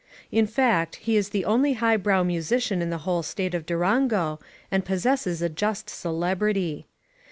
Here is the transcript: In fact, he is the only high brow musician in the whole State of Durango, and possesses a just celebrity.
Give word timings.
In 0.31 0.47
fact, 0.47 0.95
he 0.95 1.15
is 1.15 1.29
the 1.29 1.45
only 1.45 1.73
high 1.73 1.95
brow 1.95 2.23
musician 2.23 2.81
in 2.81 2.89
the 2.89 2.97
whole 3.05 3.21
State 3.21 3.53
of 3.53 3.67
Durango, 3.67 4.39
and 4.71 4.83
possesses 4.83 5.43
a 5.43 5.47
just 5.47 5.91
celebrity. 5.91 6.87